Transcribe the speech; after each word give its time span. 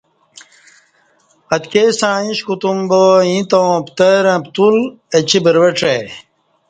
اتکی 1.53 1.83
ستݩع 1.99 2.15
ایݩش 2.23 2.39
کُوتم 2.45 2.77
با 2.89 3.01
ایں 3.27 3.43
تاوں 3.49 3.75
پترں 3.85 4.37
پتول 4.43 4.75
اچی 5.17 5.37
بروڄہ 5.43 5.79
ائ۔ 5.93 6.01